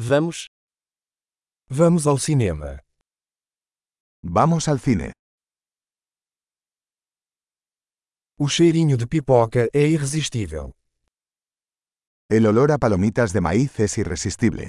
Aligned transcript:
Vamos. 0.00 0.46
Vamos 1.68 2.06
ao 2.06 2.18
cinema. 2.18 2.84
Vamos 4.22 4.68
al 4.68 4.78
cine. 4.78 5.10
O 8.38 8.46
cheirinho 8.48 8.96
de 8.96 9.08
pipoca 9.08 9.68
é 9.74 9.88
irresistível. 9.88 10.76
El 12.30 12.46
olor 12.46 12.70
a 12.70 12.78
palomitas 12.78 13.32
de 13.32 13.40
maíz 13.40 13.80
es 13.80 13.98
irresistible. 13.98 14.68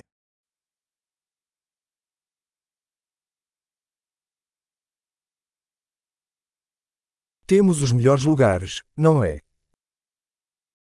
Temos 7.46 7.84
os 7.84 7.92
melhores 7.94 8.24
lugares, 8.26 8.82
não 8.98 9.24
é? 9.24 9.42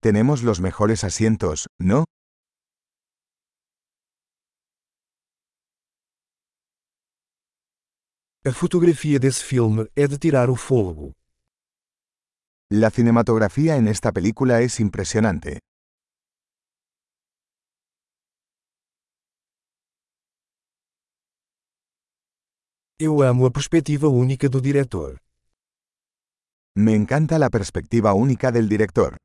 Tenemos 0.02 0.42
los 0.42 0.60
mejores 0.60 1.04
asientos, 1.04 1.68
¿no? 1.78 2.04
A 8.48 8.52
fotografia 8.52 9.18
desse 9.18 9.42
filme 9.42 9.82
é 9.96 10.06
de 10.06 10.18
tirar 10.18 10.48
o 10.50 10.54
fôlego. 10.54 11.10
La 12.70 12.90
cinematografía 12.90 13.74
en 13.74 13.88
esta 13.88 14.12
película 14.12 14.62
es 14.62 14.78
impresionante. 14.78 15.58
Eu 23.00 23.14
amo 23.30 23.46
a 23.46 23.50
perspectiva 23.50 24.06
única 24.06 24.46
do 24.48 24.60
diretor. 24.60 25.18
Me 26.76 26.94
encanta 26.94 27.40
la 27.40 27.50
perspectiva 27.50 28.14
única 28.14 28.52
del 28.52 28.68
director. 28.68 29.16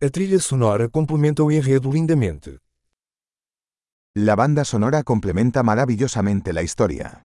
A 0.00 0.10
trilha 0.10 0.38
sonora 0.38 0.88
complementa 0.88 1.42
o 1.42 1.50
enredo 1.50 1.90
lindamente. 1.90 2.60
La 4.14 4.36
banda 4.36 4.64
sonora 4.64 5.02
complementa 5.02 5.64
maravillosamente 5.64 6.52
la 6.52 6.62
historia. 6.62 7.24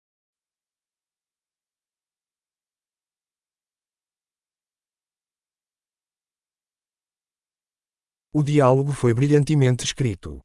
O 8.35 8.43
diálogo 8.43 8.93
foi 8.93 9.15
brilhantemente 9.15 9.85
escrito. 9.85 10.43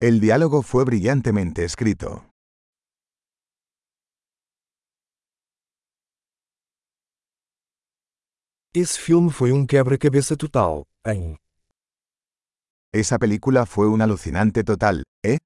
El 0.00 0.20
diálogo 0.20 0.62
fue 0.62 0.84
brillantemente 0.84 1.64
escrito. 1.64 2.29
Esse 8.72 9.00
filme 9.00 9.32
foi 9.32 9.50
um 9.50 9.66
quebra-cabeça 9.66 10.36
total, 10.36 10.86
hein? 11.04 11.36
Esa 12.92 13.18
película 13.18 13.66
fue 13.66 13.88
un 13.88 14.00
alucinante 14.00 14.62
total, 14.62 15.02
¿eh? 15.24 15.38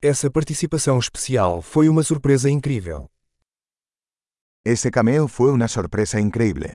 Essa 0.00 0.30
participação 0.30 0.98
especial 0.98 1.60
foi 1.60 1.90
uma 1.90 2.02
surpresa 2.02 2.48
incrível. 2.48 3.10
Ese 4.64 4.90
cameo 4.90 5.28
fue 5.28 5.52
una 5.52 5.68
sorpresa 5.68 6.18
increíble. 6.18 6.72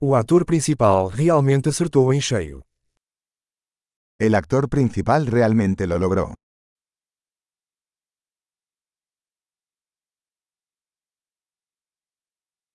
O 0.00 0.14
ator 0.14 0.46
principal 0.46 1.08
realmente 1.08 1.68
acertou 1.68 2.14
em 2.14 2.22
cheio. 2.22 2.69
El 4.20 4.34
actor 4.34 4.68
principal 4.68 5.26
realmente 5.26 5.86
lo 5.86 5.98
logró. 5.98 6.34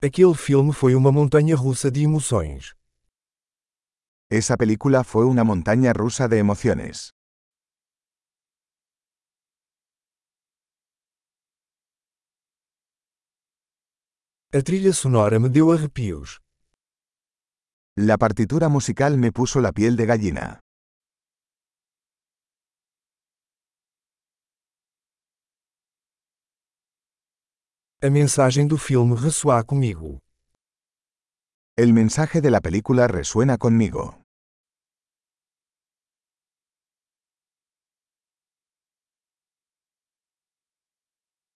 Aquele 0.01 0.33
filme 0.33 0.73
foi 0.73 0.95
uma 0.95 1.11
montanha 1.11 1.55
russa 1.55 1.91
de 1.91 2.01
emoções. 2.01 2.73
Esa 4.31 4.57
película 4.57 5.03
fue 5.03 5.23
una 5.23 5.43
montaña 5.43 5.93
rusa 5.93 6.27
de 6.27 6.39
emociones. 6.39 7.11
A 14.51 14.61
trilha 14.63 14.93
sonora 14.93 15.37
me 15.39 15.49
deu 15.49 15.71
arrepios. 15.71 16.41
La 17.95 18.17
partitura 18.17 18.67
musical 18.67 19.19
me 19.19 19.31
puso 19.31 19.61
la 19.61 19.71
piel 19.71 19.95
de 19.95 20.07
gallina. 20.07 20.64
A 28.03 28.09
mensagem 28.09 28.67
do 28.67 28.77
filme 28.77 29.15
ressoa 29.15 29.63
comigo. 29.63 30.19
El 31.77 31.93
mensaje 31.93 32.41
de 32.41 32.49
la 32.51 32.59
película 32.59 33.07
resuena 33.07 33.57
conmigo. 33.57 34.21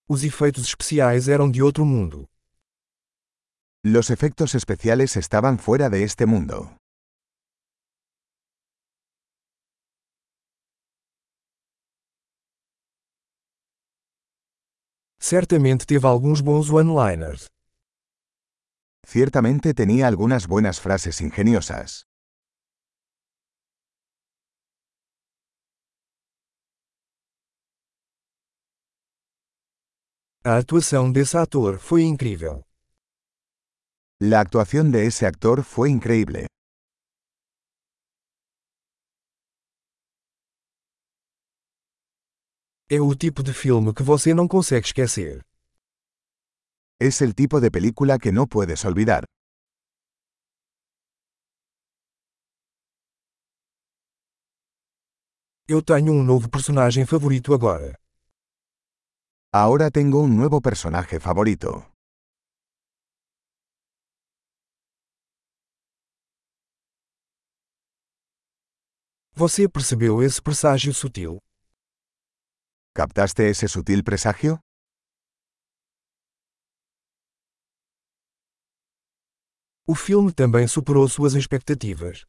Os 0.07 0.23
efeitos 0.23 0.63
especiais 0.63 1.28
eram 1.28 1.51
de 1.51 1.61
outro 1.61 1.83
mundo. 1.85 2.25
Los 3.83 4.09
efectos 4.09 4.55
especiales 4.55 5.17
estaban 5.17 5.59
fuera 5.59 5.89
de 5.89 6.03
este 6.03 6.25
mundo. 6.25 6.78
Certamente 15.22 15.85
teve 15.85 16.07
alguns 16.07 16.41
bons 16.41 16.69
one-liners. 16.72 17.47
Ciertamente 19.06 19.74
tenía 19.74 20.07
algunas 20.07 20.47
buenas 20.47 20.80
frases 20.80 21.19
ingeniosas. 21.22 22.06
A 30.44 30.58
atuação 30.58 31.12
desse 31.12 31.38
ator 31.38 31.79
foi 31.79 32.03
incrível. 32.03 32.63
La 34.22 34.40
actuación 34.40 34.91
de 34.91 35.06
ese 35.06 35.25
actor 35.25 35.63
fue 35.63 35.90
increíble. 35.90 36.47
É 42.91 43.00
o 43.00 43.13
tipo 43.13 43.44
de 43.44 43.53
filme 43.53 43.94
que 43.94 44.01
você 44.01 44.33
não 44.33 44.47
consegue 44.47 44.88
esquecer. 44.88 45.44
Es 47.00 47.22
el 47.22 47.35
tipo 47.35 47.61
de 47.61 47.69
película 47.69 48.17
que 48.17 48.31
no 48.31 48.47
puedes 48.47 48.83
olvidar. 48.83 49.25
Eu 55.67 55.83
tenho 55.83 56.13
um 56.13 56.23
novo 56.23 56.49
personagem 56.49 57.05
favorito 57.05 57.53
agora. 57.53 57.94
Ahora 59.53 59.91
tengo 59.91 60.23
un 60.23 60.35
nuevo 60.35 60.59
personaje 60.59 61.19
favorito. 61.19 61.85
Você 69.35 69.69
percebeu 69.69 70.23
esse 70.23 70.41
presságio 70.41 70.91
sutil? 70.91 71.39
¿Captaste 72.94 73.50
ese 73.50 73.67
sutil 73.67 74.03
presagio? 74.03 74.59
O 79.88 79.95
filme 79.95 80.31
também 80.33 80.67
superou 80.67 81.07
suas 81.07 81.33
expectativas. 81.35 82.25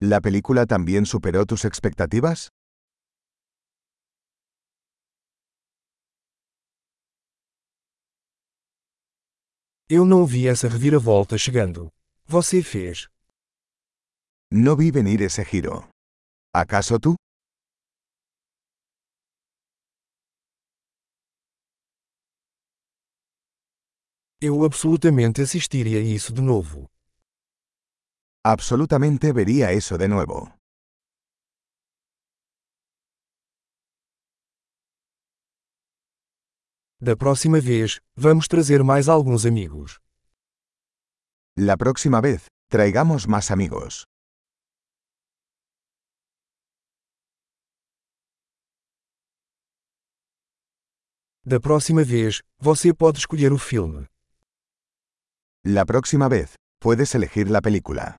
¿La 0.00 0.20
película 0.20 0.64
también 0.66 1.04
superó 1.06 1.44
tus 1.44 1.64
expectativas? 1.64 2.48
Eu 9.90 10.04
não 10.04 10.26
vi 10.26 10.46
essa 10.46 10.68
reviravolta 10.68 11.36
chegando. 11.38 11.90
Você 12.26 12.62
fez. 12.62 13.08
No 14.50 14.76
vi 14.76 14.90
venir 14.90 15.20
ese 15.22 15.44
giro. 15.44 15.88
¿Acaso 16.54 16.98
tú? 16.98 17.16
Eu 24.40 24.64
absolutamente 24.64 25.42
assistiria 25.42 26.00
isso 26.00 26.32
de 26.32 26.40
novo. 26.40 26.88
Absolutamente 28.44 29.32
veria 29.32 29.74
isso 29.74 29.98
de 29.98 30.06
novo. 30.06 30.52
Da 37.00 37.16
próxima 37.16 37.60
vez, 37.60 37.98
vamos 38.14 38.46
trazer 38.46 38.84
mais 38.84 39.08
alguns 39.08 39.44
amigos. 39.44 39.98
La 41.56 41.76
próxima 41.76 42.20
vez, 42.20 42.44
traigamos 42.70 43.26
mais 43.26 43.50
amigos. 43.50 44.04
Da 51.44 51.58
próxima 51.58 52.04
vez, 52.04 52.40
você 52.56 52.94
pode 52.94 53.18
escolher 53.18 53.52
o 53.52 53.58
filme. 53.58 54.06
La 55.70 55.84
próxima 55.84 56.28
vez, 56.28 56.54
puedes 56.80 57.14
elegir 57.14 57.50
la 57.50 57.60
película. 57.60 58.16